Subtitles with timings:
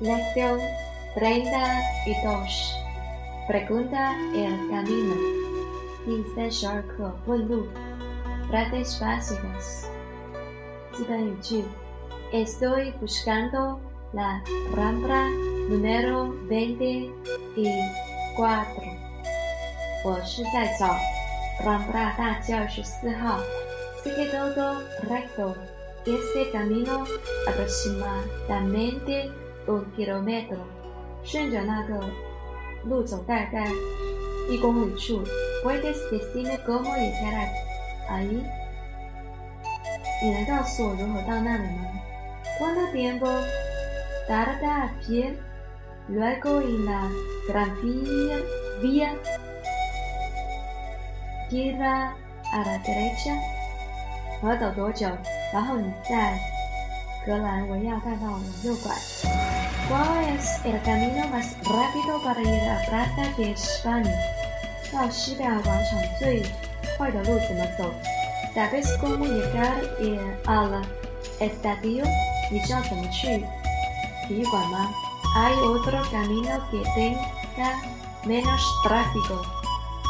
[0.00, 0.58] Lección
[1.14, 2.76] 32.
[3.48, 5.14] Pregunta el camino.
[6.06, 7.66] 第三十二课问路。
[8.50, 9.86] Frases básicas.
[10.92, 11.64] 基本语句。
[12.32, 13.80] Estoy buscando
[14.12, 14.42] la
[14.74, 15.28] Rambla
[15.68, 17.10] número veinte
[17.56, 17.68] y
[18.36, 18.82] cuatro.
[20.04, 20.94] 我是在找
[21.64, 23.40] Rambla 大街二十四号。
[24.02, 25.54] Sigue todo recto.
[26.06, 27.04] Este camino
[27.46, 29.30] aproximadamente
[29.66, 30.58] un kilómetro.
[31.22, 32.00] 顺着那个
[32.84, 33.68] 路走大概
[34.48, 35.22] 一公里处。
[35.62, 37.48] Puedes decirme cómo llegar
[38.08, 38.42] ahí?
[40.22, 43.26] 你能告诉我如何到那里吗？¿Cuánto tiempo
[44.28, 45.34] tarda a pie?
[46.08, 47.08] Luego en la
[47.48, 48.38] gran vía,
[48.82, 49.14] vía
[51.50, 52.12] gira
[52.52, 53.38] a la derecha.
[54.42, 55.06] 我要走多久？
[55.52, 56.38] 然后你在
[57.26, 58.94] 格兰维亚大道往右拐。
[59.88, 64.14] ¿Cuál es el camino más rápido para ir a Plaza de España？
[64.92, 66.42] 到西班牙广场最
[66.96, 69.78] 快的路怎么走？¿Sabes cómo llegar
[70.46, 70.82] al
[71.38, 72.04] estadio？
[72.50, 73.44] 你知道怎么去
[74.26, 77.78] 体育馆吗？¿Hay otro camino que tenga
[78.24, 79.44] menos tráfico？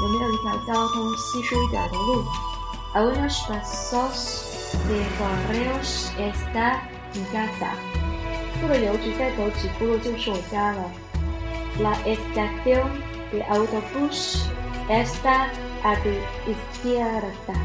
[0.00, 6.80] 有没有一条交通稀疏一点的路？¿A unos pasos de correos está
[7.14, 7.74] mi casa？
[8.61, 10.91] 过了邮局再走几步路就是我家了。
[11.79, 12.87] La estación
[13.31, 14.45] de autobús
[14.89, 15.49] está
[15.83, 16.09] a tu
[16.47, 17.55] izquierda。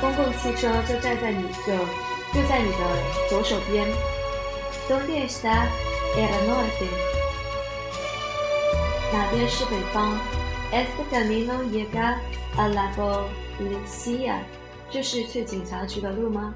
[0.00, 1.78] 公共汽车就站在你的
[2.32, 3.86] 就在你的左手边。
[4.88, 5.66] ¿Dónde está
[6.16, 6.86] el norte？
[9.12, 10.18] 哪边是北方
[10.70, 12.16] ？Este camino llega
[12.56, 14.38] a la policía。
[14.90, 16.54] 这是去警察局的路吗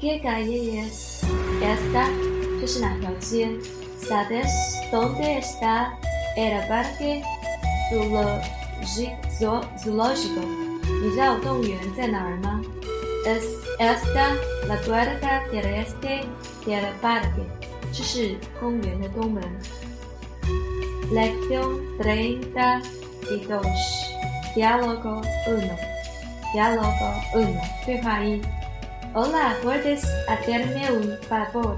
[0.00, 1.24] ？¿Qué calle es
[1.60, 2.33] esta？
[2.63, 3.59] 这是哪条街？¿
[3.99, 4.49] Sabes
[4.91, 5.91] dónde está
[6.35, 7.23] el parque
[7.91, 8.41] zoológico？
[11.03, 13.43] 你知道动物园在哪儿吗？¿Es
[13.77, 14.35] esta
[14.67, 16.25] la puerta del este
[16.65, 17.43] del parque？
[17.91, 19.43] 这是公园的东门。
[21.11, 22.81] Lección treinta
[23.29, 23.65] y dos.
[24.55, 25.75] Diálogo uno.
[26.53, 27.61] Diálogo uno.
[27.85, 28.41] 对话一。
[29.13, 31.77] Hola, ¿puedes hacerme un favor?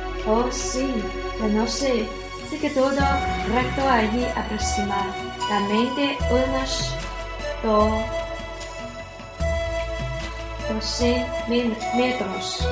[0.27, 1.03] ？Oh sí,
[1.39, 2.07] no sé.
[2.49, 2.99] Sé que todo
[3.47, 6.93] recto allí aproximadamente unos
[7.63, 7.91] dos,
[10.67, 11.25] doce
[11.95, 12.65] metros.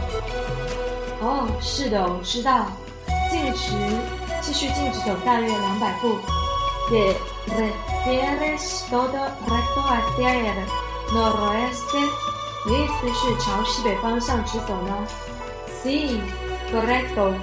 [1.22, 2.66] 哦，是的，我知道。
[3.32, 3.74] 径直，
[4.42, 6.20] 继续径直走大约两百步。
[6.90, 7.16] De
[7.48, 10.66] refieres todo recto hacia el
[11.14, 12.00] noroeste？
[12.66, 15.08] 你的意思是朝西北方向直走呢
[15.84, 16.20] ？Sí.
[16.71, 17.35] Correcto.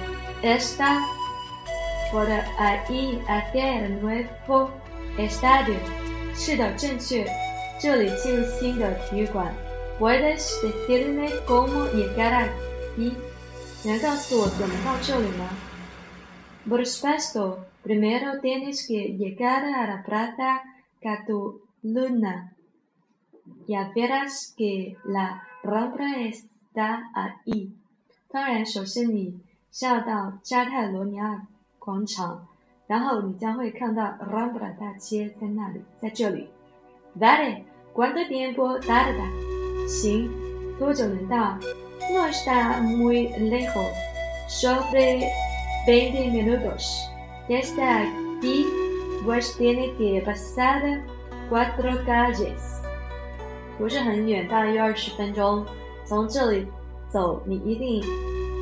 [0.42, 1.00] Está
[2.10, 2.26] por
[2.58, 4.70] ahí aquel nuevo
[5.16, 5.76] estadio.
[6.34, 7.26] 是的，正确。
[7.80, 9.52] 这里进入新的体育馆。¿
[9.98, 13.14] Puedes decirme cómo llegar aquí?
[13.84, 15.48] 你能告诉我怎么到这里吗？
[16.68, 17.66] Por supuesto.
[17.82, 20.62] Primero tienes que llegar a la Plaza
[21.00, 22.52] Cataluña.
[23.66, 27.72] Ya verás que la Rambla está ahí.
[28.29, 29.39] 当然，首先你
[29.71, 31.47] 下到加泰罗尼亚
[31.79, 32.45] 广场，
[32.85, 36.49] 然后你将会看到 Rambla 大街在那里，在这里。
[37.17, 39.87] Vale，¿cuánto tiempo tarda？
[39.87, 40.29] 行，
[40.77, 41.57] 多久能到
[42.11, 45.29] ？No está muy lejos，sobre
[45.87, 47.07] veinte minutos。
[47.47, 48.65] Desde aquí
[49.25, 51.01] pues tiene que pasar
[51.49, 52.81] cuatro calles。
[53.77, 55.65] 不是很远，大约二十分钟。
[56.05, 56.67] 从这里。
[57.09, 58.03] 走，你一定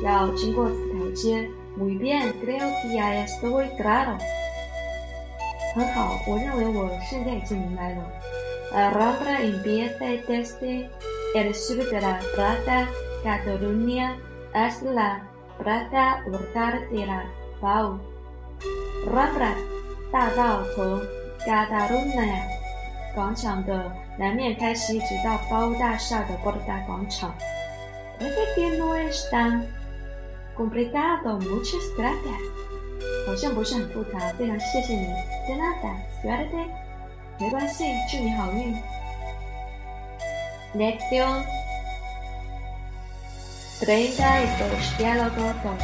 [0.02, 1.48] 要经过四条街。
[1.78, 4.16] Muy bien, creo que ya estoy claro。
[5.74, 8.02] 很好，我认为我现在已经明白了。
[8.72, 10.88] La Rambla empieza desde
[11.34, 12.88] el sur de la Plaza
[13.22, 14.16] Cataluña
[14.54, 15.20] hasta la
[15.58, 17.24] Plaza Hurtado de la
[17.60, 17.98] Pau。
[19.06, 19.54] Rambla
[20.10, 21.00] 大道从
[21.46, 22.40] Cataluña
[23.14, 27.34] 广场的南面开始，一直到包大厦的波尔达广场。
[28.19, 29.67] Es que no es tan
[30.55, 31.39] complicado.
[31.39, 32.41] Muchas gracias.
[33.27, 35.07] 好像不是很复杂，非常谢谢你。
[35.47, 36.67] De nada, suerte。
[37.39, 38.75] 没关系，祝你好运。
[40.75, 41.43] Lección
[43.79, 45.83] treinta y dos, diálogo dos。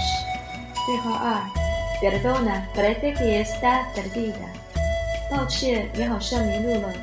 [0.86, 1.44] 对话二，
[2.00, 4.48] Perdona, parece que está perdida。
[5.30, 6.94] 抱歉，你好像迷路了。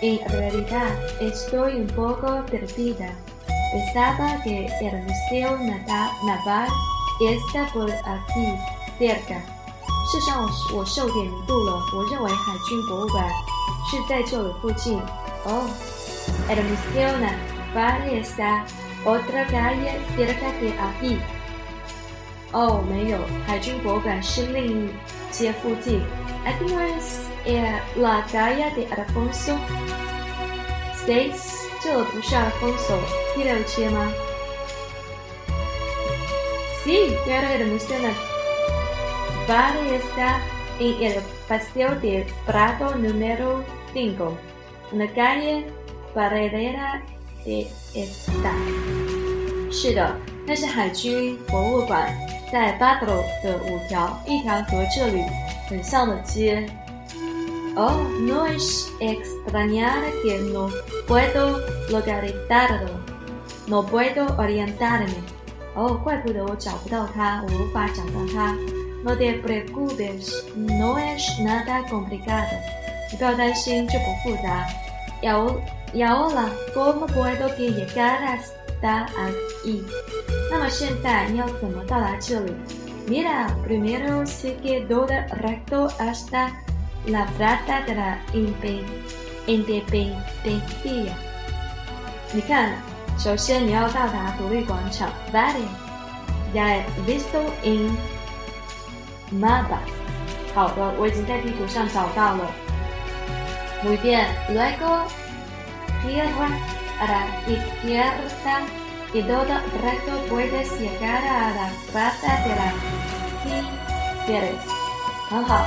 [0.00, 3.10] En realidad, estoy un poco perdida.
[3.74, 6.68] Pensaba que el museo naval
[7.20, 8.58] está por aquí
[8.98, 9.40] cerca。
[10.10, 10.42] 事实上，
[10.72, 11.80] 我我受点迷路了。
[11.94, 13.24] 我认为海军博物馆
[13.88, 15.00] 是在这里附近。
[15.44, 15.68] 哦，
[16.48, 18.64] el museo naval está
[19.04, 21.20] otra calle cerca de aquí。
[22.52, 24.90] 哦，没有，海军博物馆是另一
[25.30, 26.02] 街附近。
[26.44, 27.20] I think it's
[27.96, 32.97] la calle de Alfonso。Seis， 这不是 Alfonso
[33.35, 34.11] 第六街吗
[36.83, 37.99] ？Sí, pero el museo
[39.47, 40.39] naval está
[40.79, 44.35] en el paseo de Prado número cinco,
[44.91, 45.67] en la calle
[46.15, 47.03] Paredera
[47.45, 48.51] de esta。
[49.71, 50.11] 是的，
[50.47, 52.11] 那是海军博物馆，
[52.51, 55.21] 在巴德罗的五条，一条和这里
[55.69, 56.65] 很像的街。
[57.76, 60.68] Oh, no es extrañar que no
[61.06, 62.90] puedo localizarlo,
[63.68, 65.14] no puedo orientarme.
[65.76, 68.56] Oh, 怪不得我找不到它，我无法找到它。
[69.04, 72.50] No te preocupes, no es nada complicado.
[73.10, 74.66] 你不要担心，这不复杂。
[75.92, 79.82] Y ahora, ¿cómo puedo llegar hasta aquí?
[80.50, 82.52] 那么现在你要怎么到达这里？
[83.08, 85.08] Mira, primero sigue todo
[85.40, 86.50] recto hasta
[87.06, 88.18] la Plaza de la
[89.46, 91.12] Independencia。
[92.32, 92.74] 你看，
[93.18, 95.10] 首先你要到达独立广场。
[95.32, 95.66] Vale,
[96.54, 97.90] ya he visto en
[99.32, 99.78] mapa。
[100.54, 102.50] 好的，我已经在地图上找到了。
[103.82, 104.26] Muy bien.
[104.50, 105.06] Luego
[106.04, 106.28] gira
[107.00, 108.62] a la izquierda
[109.12, 112.72] y todo recto puedes llegar a la Plaza de la
[113.44, 114.62] Cibeles。
[115.30, 115.66] 很好。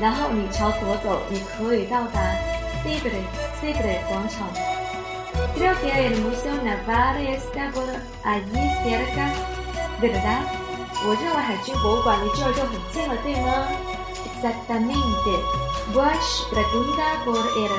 [0.00, 2.20] 然后你朝左走，你可以到达
[2.84, 3.26] Cibeles
[3.60, 4.48] Cibeles 广场。
[5.54, 7.84] Creo que el Museo Naval está por
[8.24, 9.32] allí cerca,
[10.00, 10.42] ¿verdad?
[11.04, 13.68] 我认为海军博物馆离这儿就很近了，对吗？
[14.24, 15.30] Exactamente.
[15.92, 17.70] Bush pregunta por el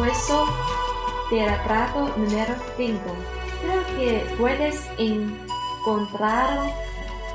[0.00, 0.46] hueso
[1.30, 2.98] del Prado número 5.
[3.60, 6.72] Creo que puedes encontrarlo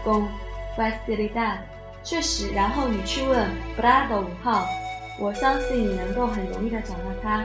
[0.03, 0.30] con
[0.75, 1.59] facilidad.
[2.02, 3.49] 确实，然后你去问
[3.79, 4.67] Prado 五号，
[5.19, 7.44] 我相信你能够很容易的找到他。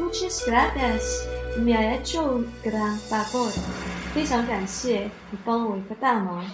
[0.00, 1.26] Muchas gracias,
[1.58, 3.52] me ha hecho un gran favor.
[4.12, 6.44] 非常感谢，你帮我一个大忙。